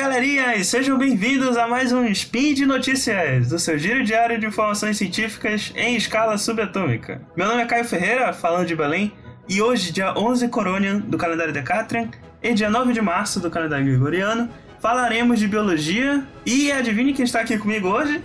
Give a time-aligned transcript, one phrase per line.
[0.00, 4.46] galerinha, e sejam bem-vindos a mais um Spin de Notícias, do seu giro diário de
[4.46, 7.20] informações científicas em escala subatômica.
[7.36, 9.12] Meu nome é Caio Ferreira, falando de Belém,
[9.46, 12.08] e hoje, dia 11 Coronian do calendário Decatrian,
[12.42, 14.48] e dia 9 de março do calendário Gregoriano,
[14.80, 18.24] falaremos de biologia, e adivinhe quem está aqui comigo hoje?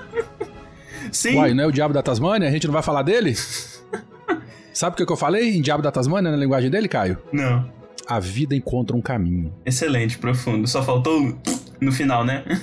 [1.12, 1.36] Sim.
[1.36, 2.48] Uai, não é o Diabo da Tasmânia?
[2.48, 3.34] A gente não vai falar dele?
[4.72, 7.18] Sabe o que, eu falei em Diabo da Tasmânia na linguagem dele, Caio?
[7.30, 7.83] Não.
[8.06, 9.52] A vida encontra um caminho.
[9.64, 10.66] Excelente, profundo.
[10.68, 11.38] Só faltou
[11.80, 12.44] no final, né?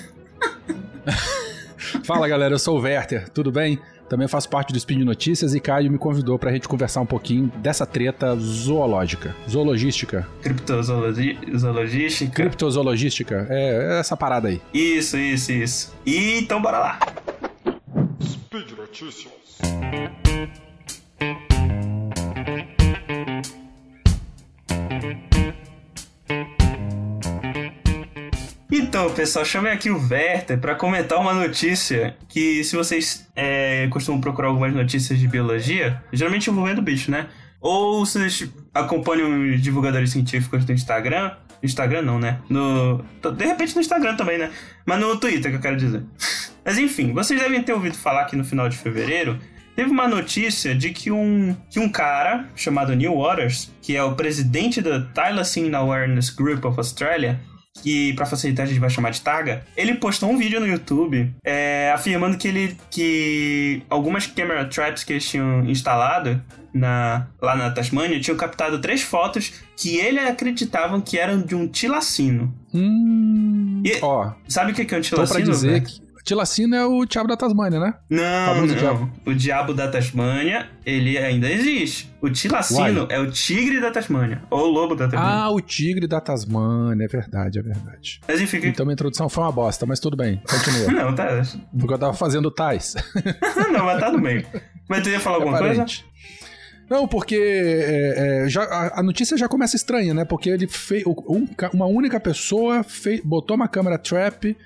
[2.03, 3.79] Fala galera, eu sou o Werther, tudo bem?
[4.07, 7.05] Também faço parte do Spin de Notícias e Caio me convidou pra gente conversar um
[7.05, 9.33] pouquinho dessa treta zoológica.
[9.49, 10.27] Zoologística.
[10.41, 12.33] Criptozoologística.
[12.33, 13.47] Criptozoologística.
[13.49, 14.61] É, é essa parada aí.
[14.73, 15.95] Isso, isso, isso.
[16.05, 16.99] E então bora lá.
[18.21, 19.31] Speed Notícias.
[29.01, 34.21] Então, pessoal, chamei aqui o Werther para comentar uma notícia que, se vocês é, costumam
[34.21, 37.27] procurar algumas notícias de biologia, geralmente envolvendo bicho, né?
[37.59, 41.31] Ou vocês acompanham divulgadores científicos do Instagram.
[41.63, 42.41] Instagram não, né?
[42.47, 43.03] No,
[43.35, 44.51] de repente no Instagram também, né?
[44.85, 46.03] Mas no Twitter, que eu quero dizer.
[46.63, 49.39] Mas enfim, vocês devem ter ouvido falar que no final de fevereiro
[49.75, 54.13] teve uma notícia de que um, que um cara chamado Neil Waters, que é o
[54.13, 57.39] presidente da Thylacine Awareness Group of Australia,
[57.81, 61.33] que para facilitar a gente vai chamar de Taga, ele postou um vídeo no YouTube
[61.43, 66.41] é, afirmando que ele que algumas camera traps que eles tinham instalado
[66.73, 71.67] na, lá na Tasmânia tinham captado três fotos que ele acreditavam que eram de um
[71.67, 72.53] tilacino.
[72.73, 75.27] Hum, e, ó, sabe o que é um tilacino?
[75.27, 77.93] Só pra dizer que Tilacino é o diabo da Tasmânia, né?
[78.09, 78.67] Não, não.
[78.67, 79.11] Diabo.
[79.25, 82.11] O diabo da Tasmânia, ele ainda existe.
[82.21, 83.07] O Tilacino Uai.
[83.09, 84.43] é o tigre da Tasmânia.
[84.49, 85.43] Ou o lobo da Tasmânia.
[85.43, 87.05] Ah, o tigre da Tasmânia.
[87.05, 88.21] É verdade, é verdade.
[88.27, 88.59] Mas enfim.
[88.63, 90.41] Então minha introdução foi uma bosta, mas tudo bem.
[90.47, 90.91] Continua.
[91.05, 91.41] não, tá.
[91.77, 92.95] Porque eu tava fazendo tais.
[93.71, 94.45] não, mas tá no meio.
[94.87, 95.85] Mas tu ia falar é alguma coisa?
[96.89, 100.25] Não, porque é, é, já, a, a, notícia já começa estranha, né?
[100.25, 101.05] Porque ele fez.
[101.05, 104.57] Um, uma única pessoa fez, botou uma câmera trap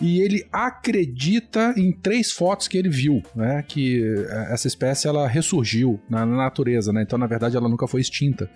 [0.00, 3.62] e ele acredita em três fotos que ele viu, né?
[3.66, 7.02] Que é, essa espécie ela ressurgiu na, natureza, né?
[7.02, 8.50] Então, na verdade, ela nunca foi extinta.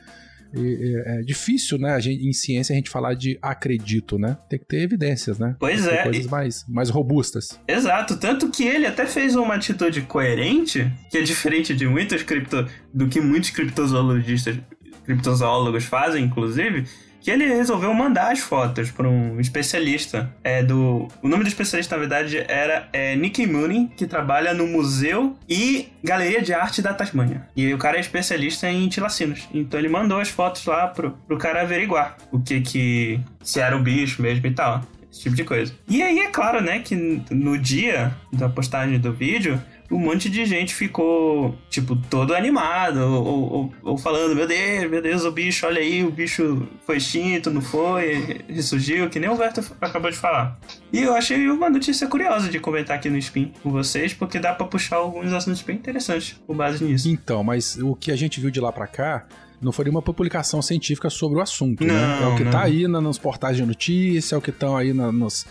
[0.54, 1.92] E, é, é difícil, né?
[1.92, 4.36] A gente, em ciência a gente falar de acredito, né?
[4.48, 5.54] Tem que ter evidências, né?
[5.60, 6.02] Pois é.
[6.02, 7.60] Coisas mais, mais robustas.
[7.68, 8.16] Exato.
[8.18, 13.06] Tanto que ele até fez uma atitude coerente, que é diferente de muitos cripto, do
[13.08, 14.58] que muitos criptozoologistas,
[15.04, 16.84] criptozoólogos fazem, inclusive
[17.20, 20.32] que ele resolveu mandar as fotos para um especialista.
[20.42, 24.66] É do, o nome do especialista, na verdade, era é, Nicky Mooney, que trabalha no
[24.66, 27.48] Museu e Galeria de Arte da Tasmânia.
[27.56, 29.48] E o cara é especialista em tilacinos.
[29.52, 33.20] Então ele mandou as fotos lá pro, pro cara averiguar o que que...
[33.42, 34.82] se era o bicho mesmo e tal.
[35.10, 35.72] Esse tipo de coisa.
[35.88, 36.94] E aí é claro, né, que
[37.30, 39.60] no dia da postagem do vídeo,
[39.90, 45.00] um monte de gente ficou, tipo, todo animado, ou, ou, ou, falando, meu Deus, meu
[45.00, 49.36] Deus, o bicho, olha aí, o bicho foi extinto, não foi, ressurgiu, que nem o
[49.36, 50.58] Verto acabou de falar.
[50.92, 54.52] E eu achei uma notícia curiosa de comentar aqui no Spin com vocês, porque dá
[54.52, 57.08] para puxar alguns assuntos bem interessantes com base nisso.
[57.08, 59.26] Então, mas o que a gente viu de lá para cá
[59.60, 62.22] não foi nenhuma publicação científica sobre o assunto, não, né?
[62.22, 62.50] É o que não.
[62.50, 65.46] tá aí nos portais de notícia, é o que estão aí na, nos,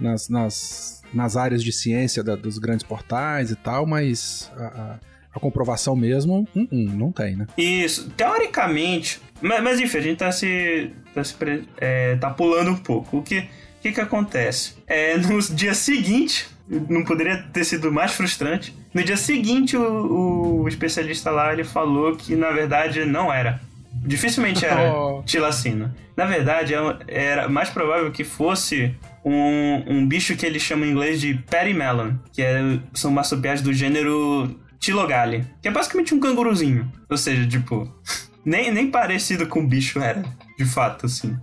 [0.00, 4.98] nas, nas nas áreas de ciência da, dos grandes portais e tal, mas a, a,
[5.34, 7.46] a comprovação mesmo, um, um, não tem, né?
[7.56, 10.90] Isso, teoricamente, mas, mas enfim, a gente tá se.
[11.14, 11.34] tá, se,
[11.78, 13.18] é, tá pulando um pouco.
[13.18, 13.48] O que,
[13.80, 14.74] que, que acontece?
[14.86, 18.76] É, no dia seguinte, não poderia ter sido mais frustrante.
[18.92, 23.60] No dia seguinte, o, o especialista lá ele falou que na verdade não era.
[24.04, 25.22] Dificilmente era oh.
[25.24, 25.94] tilacina.
[26.16, 28.94] Na verdade, é era mais provável que fosse
[29.28, 31.38] um, um bicho que ele chama em inglês de
[31.74, 36.90] Melon, que é, são marsupiais do gênero Tilogale, que é basicamente um canguruzinho.
[37.10, 37.92] Ou seja, tipo,
[38.44, 40.24] nem, nem parecido com bicho era,
[40.56, 41.36] de fato, assim.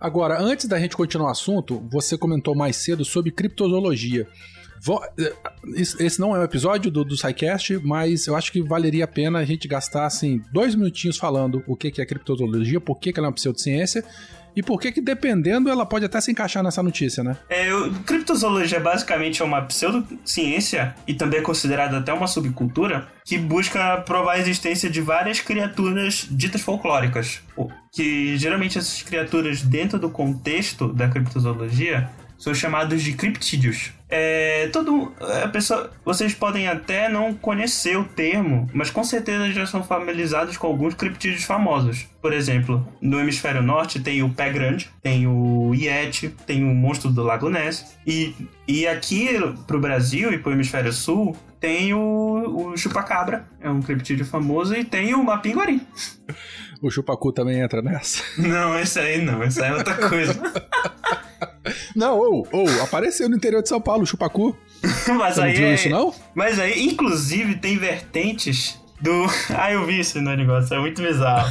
[0.00, 4.26] Agora, antes da gente continuar o assunto, você comentou mais cedo sobre criptozoologia.
[5.18, 5.34] Eh,
[5.74, 9.38] esse não é um episódio do, do SciCast, mas eu acho que valeria a pena
[9.40, 13.28] a gente gastar assim, dois minutinhos falando o que é criptozoologia, por que ela é
[13.28, 14.04] uma pseudociência
[14.56, 17.36] e por que que, dependendo, ela pode até se encaixar nessa notícia, né?
[17.50, 23.36] É, o, criptozoologia basicamente é uma pseudociência e também é considerada até uma subcultura que
[23.36, 27.40] busca provar a existência de várias criaturas ditas folclóricas.
[27.92, 32.08] Que geralmente essas criaturas, dentro do contexto da criptozoologia,
[32.38, 33.92] são chamados de criptídeos.
[34.08, 35.12] É, todo
[35.44, 40.56] a pessoa, vocês podem até não conhecer o termo, mas com certeza já são familiarizados
[40.56, 42.06] com alguns criptídeos famosos.
[42.22, 47.10] Por exemplo, no hemisfério norte tem o pé grande, tem o Yeti, tem o monstro
[47.10, 48.34] do Lago Ness, e,
[48.66, 49.28] e aqui
[49.66, 54.84] pro Brasil e pro hemisfério sul tem o, o chupacabra, é um criptídeo famoso, e
[54.84, 55.80] tem o mapinguari.
[56.80, 58.22] O chupacu também entra nessa?
[58.38, 60.34] Não, esse aí não, esse aí é outra coisa.
[61.94, 64.56] Não, ou, ou, apareceu no interior de São Paulo, chupacu.
[65.18, 66.14] Mas Você não aí viu é- isso, não?
[66.34, 69.26] Mas aí, inclusive, tem vertentes do.
[69.56, 71.50] Ah, eu vi isso no negócio, é muito bizarro.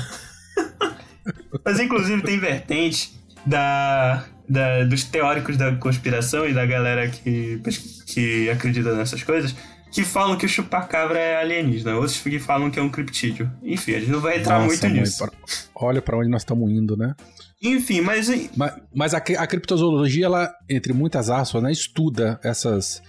[1.65, 3.13] Mas, inclusive, tem vertentes
[3.45, 7.61] da, da- dos teóricos da conspiração e da galera que,
[8.07, 9.55] que acredita nessas coisas
[9.95, 11.95] que falam que o chupacabra é alienígena.
[11.95, 13.49] Outros que falam que é um criptídeo.
[13.63, 15.25] Enfim, a gente não vai entrar Nossa, muito mãe, nisso.
[15.73, 17.15] Olha pra onde nós estamos indo, né?
[17.63, 18.27] Enfim, mas
[18.57, 23.01] Mas, mas a, a criptozoologia, ela, entre muitas aspas, né, estuda essas,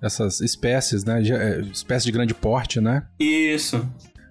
[0.00, 1.20] essas espécies, né?
[1.20, 3.02] é, espécies de grande porte, né?
[3.18, 3.84] isso.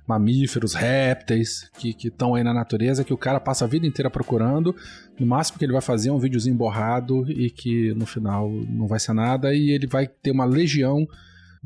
[0.07, 4.74] Mamíferos, répteis, que estão aí na natureza, que o cara passa a vida inteira procurando.
[5.19, 8.88] No máximo que ele vai fazer é um videozinho borrado e que no final não
[8.88, 9.53] vai ser nada.
[9.53, 11.06] E ele vai ter uma legião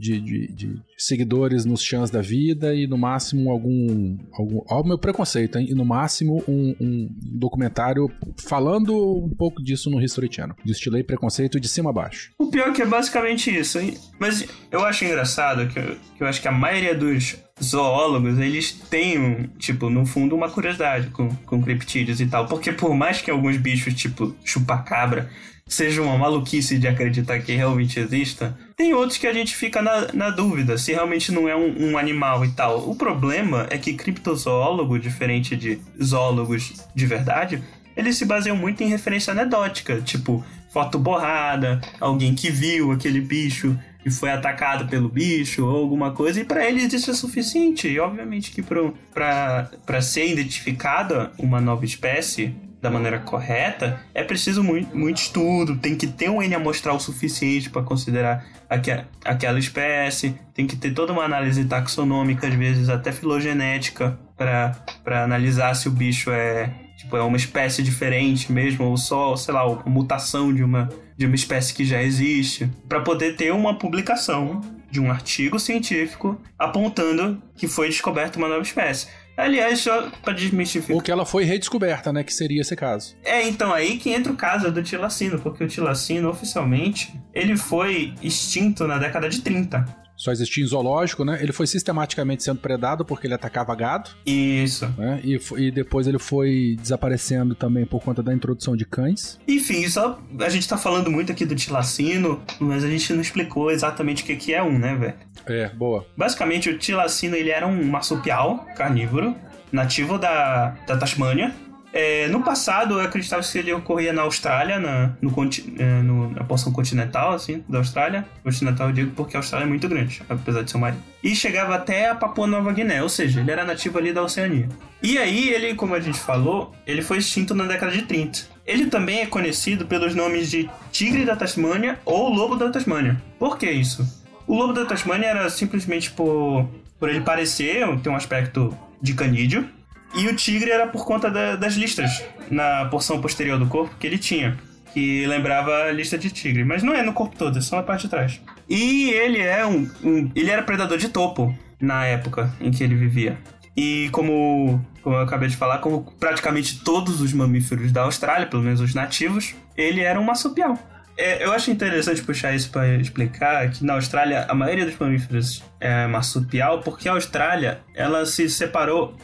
[0.01, 4.17] de, de- de seguidores nos chãs da vida e no máximo algum.
[4.33, 5.67] algum o meu preconceito, hein?
[5.69, 7.09] E no máximo um, um
[7.39, 8.09] documentário
[8.47, 8.93] falando
[9.23, 10.55] um pouco disso no History Channel.
[10.65, 12.31] Destilei preconceito de cima a baixo.
[12.39, 13.79] O pior é que é basicamente isso.
[13.79, 13.93] hein?
[14.19, 18.71] Mas eu acho engraçado que eu, que eu acho que a maioria dos zoólogos, eles
[18.71, 22.47] têm, tipo, no fundo, uma curiosidade com, com criptídeos e tal.
[22.47, 25.29] Porque por mais que alguns bichos, tipo chupacabra,
[25.67, 30.07] sejam uma maluquice de acreditar que realmente exista, tem outros que a gente fica na,
[30.11, 32.89] na dúvida se realmente não é um, um animal e tal.
[32.89, 37.63] O problema é que criptozoólogo, diferente de zoólogos de verdade,
[37.95, 40.43] eles se baseiam muito em referência anedótica, tipo
[40.73, 46.41] foto borrada, alguém que viu aquele bicho e foi atacado pelo bicho ou alguma coisa,
[46.41, 47.87] e para eles isso é suficiente.
[47.87, 54.97] E obviamente que para ser identificada uma nova espécie da maneira correta, é preciso muito,
[54.97, 58.91] muito estudo, tem que ter um N amostral suficiente para considerar aque,
[59.23, 65.75] aquela espécie, tem que ter toda uma análise taxonômica, às vezes até filogenética, para analisar
[65.75, 69.83] se o bicho é tipo é uma espécie diferente mesmo ou só, sei lá, uma
[69.85, 74.99] mutação de uma de uma espécie que já existe, para poder ter uma publicação de
[74.99, 79.07] um artigo científico apontando que foi descoberta uma nova espécie.
[79.41, 80.95] Aliás, só para desmistificar.
[80.95, 82.23] Ou que ela foi redescoberta, né?
[82.23, 83.15] Que seria esse caso.
[83.23, 88.13] É, então aí que entra o caso do tilacino, porque o tilacino, oficialmente, ele foi
[88.21, 90.00] extinto na década de 30.
[90.21, 91.39] Só existia em zoológico, né?
[91.41, 94.85] Ele foi sistematicamente sendo predado porque ele atacava gado, Isso.
[94.95, 95.19] né?
[95.23, 99.39] E, e depois ele foi desaparecendo também por conta da introdução de cães.
[99.47, 103.71] Enfim, só a gente tá falando muito aqui do tilacino, mas a gente não explicou
[103.71, 105.15] exatamente o que, que é um, né, velho?
[105.47, 106.05] É, boa.
[106.15, 109.35] Basicamente, o tilacino ele era um marsupial carnívoro,
[109.71, 111.51] nativo da, da Tasmânia.
[111.93, 115.33] É, no passado, eu acreditava que ele ocorria na Austrália, na, no,
[115.77, 118.25] é, no- na porção continental, assim, da Austrália.
[118.43, 120.95] Continental eu digo porque a Austrália é muito grande, apesar de ser um mar.
[121.21, 124.69] E chegava até a Papua Nova Guiné, ou seja, ele era nativo ali da Oceania.
[125.03, 128.39] E aí, ele, como a gente falou, ele foi extinto na década de 30.
[128.65, 133.21] Ele também é conhecido pelos nomes de tigre da Tasmânia ou lobo da Tasmânia.
[133.37, 134.07] Por que isso?
[134.47, 139.67] O lobo da Tasmânia era simplesmente por, por ele parecer, ter um aspecto de canídeo.
[140.15, 144.05] E o tigre era por conta da- das listras na porção posterior do corpo que
[144.07, 144.57] ele tinha.
[144.93, 146.65] Que lembrava a lista de tigre.
[146.65, 148.41] Mas não é no corpo todo, é só na parte de trás.
[148.69, 152.95] E ele é um, um- Ele era predador de topo na época em que ele
[152.95, 153.37] vivia.
[153.75, 158.61] E como, como eu acabei de falar, como praticamente todos os mamíferos da Austrália, pelo
[158.63, 160.77] menos os nativos, ele era um marsupial.
[161.17, 165.63] É, eu acho interessante puxar isso para explicar que na Austrália a maioria dos mamíferos
[165.79, 169.15] é marsupial, porque a Austrália ela se separou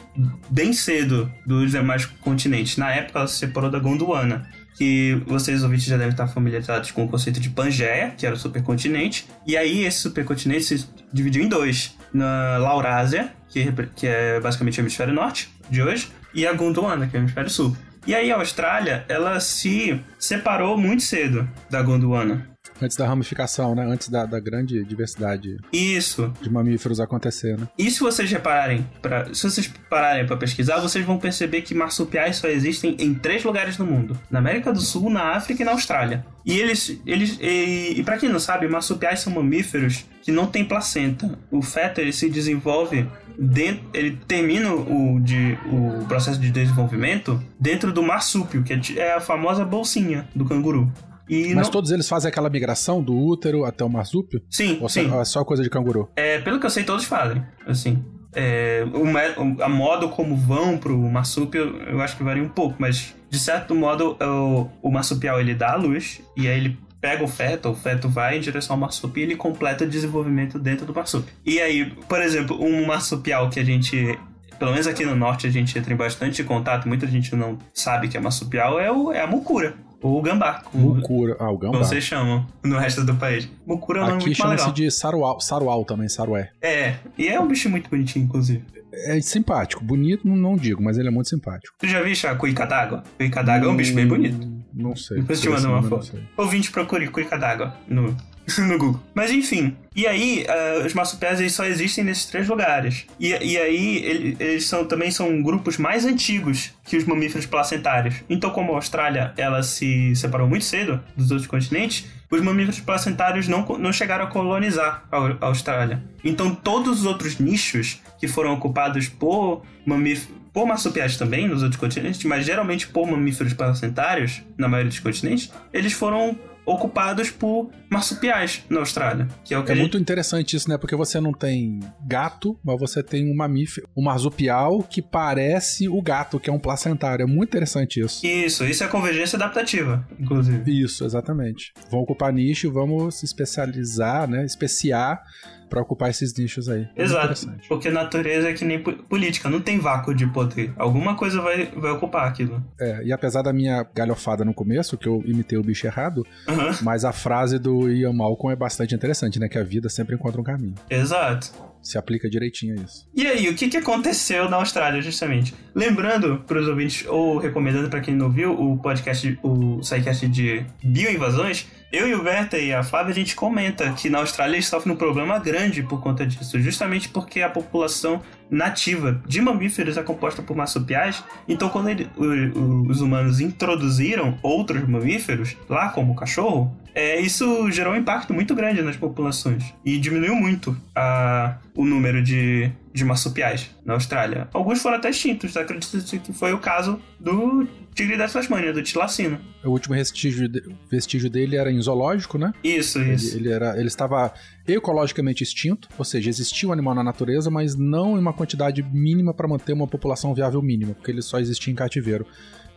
[0.50, 2.76] bem cedo dos demais continentes.
[2.76, 7.04] Na época ela se separou da Gondwana, que vocês ouvintes já devem estar familiarizados com
[7.04, 9.26] o conceito de Pangeia, que era o supercontinente.
[9.44, 14.82] E aí esse supercontinente se dividiu em dois, na Laurásia, que, que é basicamente o
[14.82, 17.76] hemisfério norte de hoje, e a Gondwana, que é o hemisfério sul.
[18.08, 22.48] E aí a Austrália, ela se separou muito cedo da Gondwana.
[22.80, 23.84] Antes da ramificação, né?
[23.84, 26.32] Antes da, da grande diversidade Isso.
[26.40, 27.68] de mamíferos acontecer, né?
[27.78, 32.36] E se vocês repararem, pra, se vocês pararem para pesquisar, vocês vão perceber que marsupiais
[32.36, 35.72] só existem em três lugares no mundo: na América do Sul, na África e na
[35.72, 36.24] Austrália.
[36.44, 40.64] E eles, eles e, e para quem não sabe, marsupiais são mamíferos que não têm
[40.64, 41.38] placenta.
[41.50, 43.06] O feto ele se desenvolve
[43.38, 49.14] dentro, ele termina o, de, o processo de desenvolvimento dentro do marsúpio, que é é
[49.14, 50.90] a famosa bolsinha do canguru.
[51.28, 54.40] E Mas não- todos eles fazem aquela migração do útero até o marsúpio?
[54.50, 55.08] Sim, Ou sim.
[55.08, 56.08] só- é só coisa de canguru?
[56.16, 58.02] É, pelo que eu sei, todos fazem, assim.
[58.34, 63.14] É, o, a modo como vão pro marsúpio, eu acho que varia um pouco, mas
[63.30, 67.28] de certo modo o, o marsupial ele dá a luz e aí ele pega o
[67.28, 70.92] feto, o feto vai em direção ao marsúpio e ele completa o desenvolvimento dentro do
[70.94, 71.32] marsúpio.
[71.44, 74.18] E aí, por exemplo, um marsupial que a gente
[74.58, 78.08] pelo menos aqui no norte a gente entra em bastante contato, muita gente não sabe
[78.08, 81.36] que é marsupial, é, o, é a mucura, o gambá, como, Mucura.
[81.38, 81.78] Ah, o como gambá.
[81.84, 83.48] vocês chamam no resto do país.
[83.66, 84.90] Mucura é um nome Aqui muito mais chama-se legal.
[84.90, 86.50] de sarual, sarual também, sarué.
[86.62, 88.64] É, e é um bicho muito bonitinho, inclusive.
[88.92, 89.84] É simpático.
[89.84, 91.74] Bonito, não- digo, mas ele é muito simpático.
[91.78, 93.04] Tu já viu a cuica d'água?
[93.16, 94.44] Cuica d'água é um bicho bem bonito.
[94.46, 95.18] Hum, Não sei.
[95.20, 96.18] Depois te mando uma foto.
[96.36, 98.16] Ouvinte, procure cuica d'água no,
[98.58, 99.00] no Google.
[99.14, 103.06] Mas enfim, e aí ah, os marsupiais eles só existem nesses três lugares.
[103.18, 108.16] E, e aí ele- eles são, também são grupos mais antigos que os mamíferos placentários.
[108.28, 113.48] Então como a Austrália ela se separou muito cedo dos outros continentes, os mamíferos placentários
[113.48, 116.02] não, não chegaram a colonizar a Austrália.
[116.24, 121.78] Então todos os outros nichos que foram ocupados por mamíferos por marsupiais também nos outros
[121.78, 126.36] continentes, mas geralmente por mamíferos placentários na maioria dos continentes, eles foram
[126.72, 130.76] ocupados por marsupiais na Austrália, que é o que É gente- muito interessante isso, né?
[130.76, 136.00] Porque você não tem gato, mas você tem um mamífero, um marsupial que parece o
[136.02, 137.22] gato, que é um placentário.
[137.22, 138.26] É muito interessante isso.
[138.26, 140.70] Isso, isso é convergência adaptativa, inclusive.
[140.82, 141.72] Isso, exatamente.
[141.90, 144.44] Vão ocupar nicho e vamos se especializar, né?
[144.44, 145.22] Especiar
[145.68, 146.80] pra ocupar esses nichos aí.
[146.80, 150.72] Muito Exato, porque natureza é que nem po- política, não tem vácuo de poder.
[150.76, 152.62] Alguma coisa vai, vai ocupar aquilo.
[152.80, 156.70] É, e apesar da minha galhofada no começo, que eu imitei o bicho errado, Aham,
[156.82, 159.48] mas a frase do Ian Malcolm é bastante interessante, né?
[159.48, 160.74] Que a vida sempre encontra um caminho.
[160.90, 161.52] exato.
[161.80, 163.08] Se aplica direitinho a isso.
[163.14, 165.54] E aí, o que, que aconteceu na Austrália, justamente?
[165.72, 170.66] Lembrando para os ouvintes, ou recomendando para quem não viu, o podcast, o SciCast de
[170.82, 174.66] bioinvasões, eu e o Berta e a Flávia, a gente comenta que na Austrália eles
[174.66, 180.02] sofrem um problema grande por conta disso, justamente porque a população nativa de mamíferos é
[180.02, 186.14] composta por marsupiais, então quando ele- o- os humanos introduziram outros mamíferos, lá como o
[186.14, 191.84] cachorro, é, isso gerou um impacto muito grande nas populações e diminuiu muito a, o
[191.84, 194.48] número de, de marsupiais na Austrália.
[194.52, 199.40] Alguns foram até extintos, acredita-se que foi o caso do tigre da Tasmânia, do tilacino.
[199.64, 202.52] O último vestígio, de- vestígio dele era em zoológico, né?
[202.62, 203.36] Isso, Ele, isso.
[203.36, 204.32] ele era, ele estava
[204.66, 209.34] ecologicamente extinto, ou seja, existia um animal na natureza, mas não em uma quantidade mínima
[209.34, 212.26] para manter uma população viável mínima, porque ele só existia em cativeiro.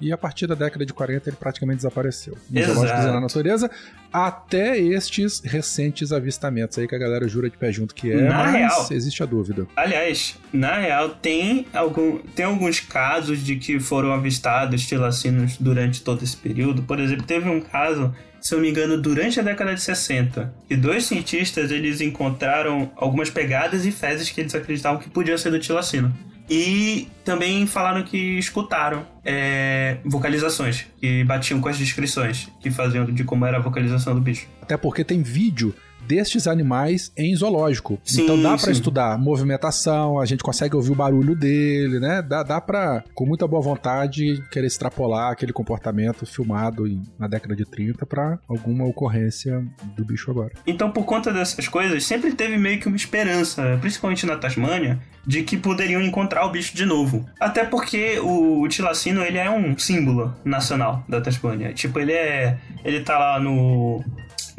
[0.01, 2.35] E a partir da década de 40 ele praticamente desapareceu.
[2.49, 2.73] Nos Exato.
[2.73, 3.71] zoológicos e na natureza,
[4.11, 8.37] até estes recentes avistamentos aí que a galera jura de pé junto que é, Na
[8.43, 8.87] mas real.
[8.91, 9.67] existe a dúvida.
[9.75, 16.23] Aliás, na real, tem, algum, tem alguns casos de que foram avistados tilacinos durante todo
[16.23, 16.81] esse período.
[16.83, 20.53] Por exemplo, teve um caso, se eu não me engano, durante a década de 60,
[20.67, 25.51] que dois cientistas eles encontraram algumas pegadas e fezes que eles acreditavam que podiam ser
[25.51, 26.11] do tilacino.
[26.53, 33.23] E também falaram que escutaram é, vocalizações, que batiam com as descrições que faziam de
[33.23, 34.47] como era a vocalização do bicho.
[34.61, 35.73] Até porque tem vídeo
[36.07, 37.99] destes animais em zoológico.
[38.03, 42.21] Sim, então dá pra estudar movimentação, a gente consegue ouvir o barulho dele, né?
[42.21, 47.55] Dá, dá pra, com muita boa vontade, querer extrapolar aquele comportamento filmado em- na década
[47.55, 49.63] de 30 pra alguma ocorrência
[49.95, 50.51] do bicho agora.
[50.67, 55.43] Então, por conta dessas coisas, sempre teve meio que uma esperança, principalmente na Tasmânia, de
[55.43, 57.25] que poderiam encontrar o bicho de novo.
[57.39, 61.73] Até porque o, o tilacino, ele é um símbolo nacional da Tasmânia.
[61.73, 62.57] Tipo, ele é...
[62.83, 64.03] Ele tá lá no...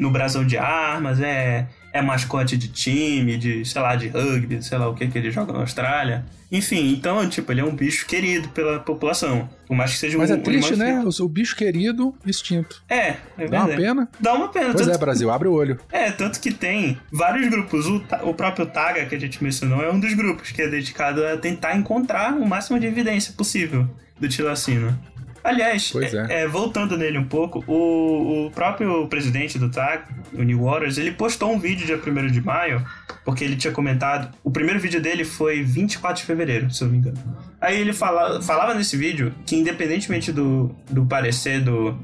[0.03, 1.65] No brasão de armas, é...
[1.93, 5.29] É mascote de time, de, sei lá, de rugby, sei lá o que que ele
[5.29, 6.25] joga na Austrália.
[6.51, 9.47] Enfim, então, tipo, ele é um bicho querido pela população.
[9.67, 11.09] Por mais que seja Mas um é triste, animal né?
[11.19, 12.83] O, o bicho querido extinto.
[12.89, 14.09] É, é Dá uma pena.
[14.19, 14.73] Dá uma pena.
[14.73, 15.79] Pois tanto é, Brasil, abre o olho.
[15.91, 17.85] é, tanto que tem vários grupos.
[17.85, 21.23] O, o próprio Taga, que a gente mencionou, é um dos grupos que é dedicado
[21.25, 23.87] a tentar encontrar o máximo de evidência possível
[24.19, 24.97] do tilacino.
[25.43, 26.43] Aliás, Pois é.
[26.43, 31.11] é, voltando nele um pouco, o, o próprio presidente do TAG, o New Waters, ele
[31.11, 32.83] postou um vídeo dia 1 de maio,
[33.25, 34.33] porque ele tinha comentado.
[34.43, 37.17] O primeiro vídeo dele foi 24 de fevereiro, se eu não me engano.
[37.59, 41.97] Aí ele fala, falava nesse vídeo que, independentemente do, do parecer do,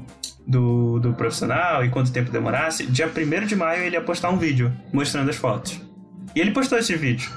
[0.46, 4.36] do, do profissional e quanto tempo demorasse, dia 1 de maio ele ia postar um
[4.36, 5.80] vídeo mostrando as fotos.
[6.34, 7.30] E ele postou esse vídeo.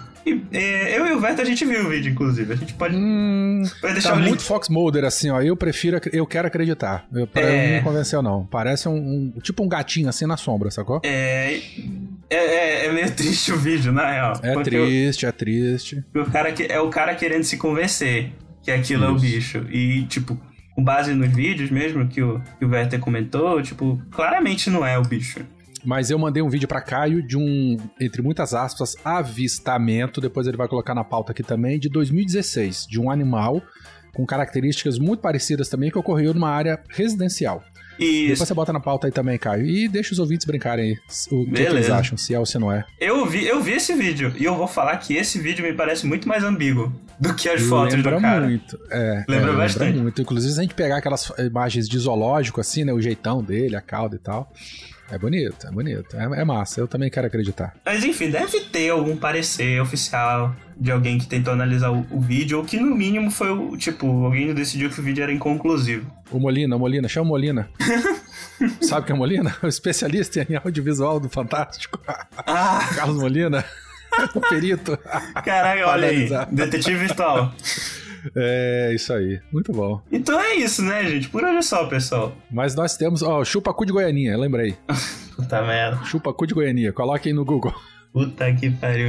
[0.52, 2.54] É, eu e o Verto a gente viu o vídeo, inclusive.
[2.54, 4.28] A gente pode, Hum, pode deixar tá o link.
[4.30, 5.42] muito Fox Mulder, assim, ó.
[5.42, 7.06] Eu prefiro, eu quero acreditar.
[7.14, 7.68] Eu, pra- É.
[7.68, 8.46] Não me convenceu, não.
[8.46, 11.02] Parece um, um- tipo um gatinho assim na sombra, sacou?
[11.04, 11.60] É,
[12.30, 14.34] é, é, é meio triste o vídeo, na real.
[14.42, 16.04] É triste, é triste.
[16.16, 19.26] O, cara que, é o cara querendo se convencer que aquilo é o Isso.
[19.26, 19.66] bicho.
[19.70, 20.40] E, tipo,
[20.76, 24.98] com base nos vídeos mesmo que o, que o Werther comentou, tipo, claramente não é
[24.98, 25.40] o bicho.
[25.84, 30.58] Mas eu mandei um vídeo para Caio de um, entre muitas aspas, avistamento, depois ele
[30.58, 33.62] vai colocar na pauta aqui também, de 2016, de um animal
[34.14, 37.64] com características muito parecidas também que ocorreu numa área residencial.
[38.00, 39.66] E Depois você bota na pauta aí também, Caio.
[39.66, 40.98] E deixa os ouvintes brincarem aí
[41.32, 42.86] o que, eles acham, se é ou se não é.
[43.00, 46.06] eu vi, eu vi esse vídeo e eu vou falar que esse vídeo me parece
[46.06, 48.46] muito mais ambíguo do que as fotos lembra do cara.
[48.46, 48.80] muito.
[48.92, 49.98] É, Lembra é, bastante.
[49.98, 50.22] muito.
[50.22, 52.94] Inclusive, se a gente pegar aquelas imagens de zoológico, assim, né?
[52.94, 54.52] O jeitão dele, a cauda e tal.
[55.12, 56.16] É bonito, é bonito.
[56.16, 57.76] É, é massa, eu também quero acreditar.
[57.86, 62.58] Mas enfim, deve ter algum parecer oficial de alguém que tentou analisar o, o vídeo,
[62.58, 63.78] ou que no mínimo foi o.
[63.78, 66.12] Tipo, alguém decidiu que o vídeo era inconclusivo.
[66.32, 67.70] O Molina, o Molina, chama o Molina.
[68.82, 69.56] Sabe quem é o Molina?
[69.62, 72.00] O especialista em audiovisual do Fantástico.
[72.38, 73.64] Ah, Carlos Molina,
[74.36, 74.98] o perito.
[75.44, 76.30] caraca, olha aí.
[76.52, 77.54] Detetive virtual.
[78.36, 79.40] É, isso aí.
[79.52, 80.02] Muito bom.
[80.12, 81.28] Então é isso, né, gente?
[81.30, 82.36] Por hoje é só, pessoal.
[82.50, 84.76] Mas nós temos, ó, chupa-cu de Goianinha, lembrei.
[85.36, 86.04] Puta merda.
[86.06, 87.74] Chupa-cu de Goianinha, coloque aí no Google.
[88.14, 89.08] Puta que pariu.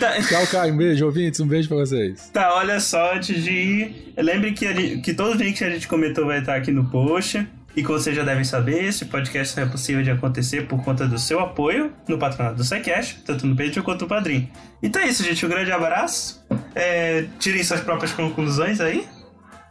[0.00, 2.28] Tá, Tchau, Caio, um beijo, ouvintes, um beijo pra vocês.
[2.32, 5.70] tá, olha só, antes de ir, lembre que, gente- que todos os links que a
[5.70, 7.46] gente comentou vai estar aqui no post.
[7.78, 11.06] E como vocês já devem saber, esse podcast só é possível de acontecer por conta
[11.06, 14.50] do seu apoio no patronato do SciCash, tanto no Patreon quanto no Padrim.
[14.82, 15.46] Então é isso, gente.
[15.46, 16.44] Um grande abraço.
[16.74, 19.06] É, tirem suas próprias conclusões aí.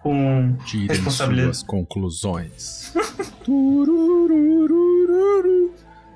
[0.01, 1.57] Com Tirem responsabilidade.
[1.57, 2.93] suas conclusões.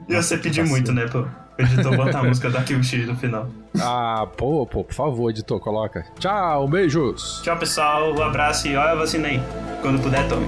[0.08, 3.06] E você pediu Nossa, muito, né, pro pro editor botar a música do Arquivo X
[3.06, 3.50] no final.
[3.78, 6.06] Ah, pô, pô, por favor, editor, coloca.
[6.18, 7.42] Tchau, beijos.
[7.44, 8.14] Tchau, pessoal.
[8.16, 9.42] Um abraço e olha a vacina aí.
[9.82, 10.48] Quando puder, tome.